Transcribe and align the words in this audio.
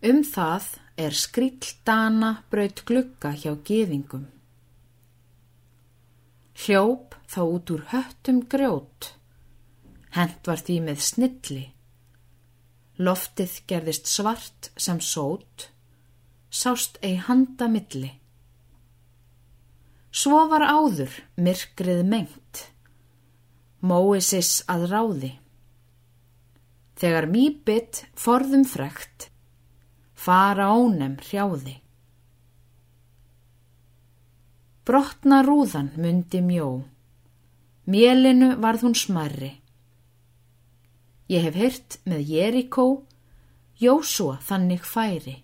Um 0.00 0.22
það 0.24 0.66
er 0.96 1.12
skrill 1.12 1.72
dana 1.84 2.30
braut 2.48 2.78
glugga 2.88 3.34
hjá 3.36 3.52
geðingum. 3.68 4.22
Hljóp 6.60 7.16
þá 7.28 7.40
út 7.44 7.72
úr 7.74 7.82
höttum 7.92 8.38
grjót, 8.48 9.10
hent 10.16 10.48
var 10.48 10.60
því 10.64 10.76
með 10.86 11.04
snilli. 11.04 11.66
Loftið 13.00 13.60
gerðist 13.68 14.08
svart 14.08 14.70
sem 14.76 15.00
sót, 15.04 15.68
sást 16.48 16.96
ei 17.04 17.18
handa 17.20 17.68
milli. 17.68 18.10
Svo 20.10 20.46
var 20.48 20.64
áður 20.64 21.12
myrkrið 21.36 22.02
mengt, 22.08 22.66
Móisis 23.80 24.58
að 24.68 24.90
ráði. 24.90 25.30
Þegar 27.00 27.28
mýbit 27.32 28.02
forðum 28.12 28.66
frekt, 28.68 29.29
fara 30.20 30.68
ónem 30.76 31.16
hrjáði. 31.22 31.78
Brottna 34.84 35.40
rúðan 35.46 35.92
myndi 35.96 36.42
mjó, 36.44 36.70
mélinu 37.88 38.56
varð 38.60 38.84
hún 38.84 38.96
smarri. 38.98 39.52
Ég 41.30 41.46
hef 41.46 41.56
hyrt 41.56 42.00
með 42.10 42.32
Jerikó, 42.34 42.86
Jósúa 43.80 44.36
þannig 44.44 44.84
færi. 44.84 45.38